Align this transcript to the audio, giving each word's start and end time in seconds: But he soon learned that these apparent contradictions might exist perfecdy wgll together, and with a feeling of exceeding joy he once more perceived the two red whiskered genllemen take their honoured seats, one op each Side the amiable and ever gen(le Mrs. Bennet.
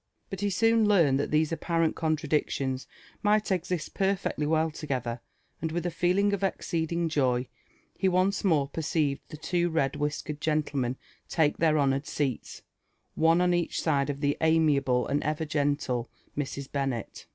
But 0.31 0.41
he 0.41 0.49
soon 0.49 0.87
learned 0.87 1.19
that 1.19 1.29
these 1.29 1.51
apparent 1.51 1.95
contradictions 1.95 2.87
might 3.21 3.51
exist 3.51 3.93
perfecdy 3.93 4.47
wgll 4.47 4.73
together, 4.73 5.21
and 5.61 5.71
with 5.71 5.85
a 5.85 5.91
feeling 5.91 6.33
of 6.33 6.43
exceeding 6.43 7.07
joy 7.07 7.47
he 7.95 8.09
once 8.09 8.43
more 8.43 8.67
perceived 8.67 9.21
the 9.29 9.37
two 9.37 9.69
red 9.69 9.95
whiskered 9.95 10.41
genllemen 10.41 10.95
take 11.29 11.57
their 11.57 11.77
honoured 11.77 12.07
seats, 12.07 12.63
one 13.13 13.41
op 13.41 13.53
each 13.53 13.79
Side 13.79 14.19
the 14.21 14.37
amiable 14.41 15.05
and 15.05 15.21
ever 15.21 15.45
gen(le 15.45 16.07
Mrs. 16.35 16.71
Bennet. 16.71 17.27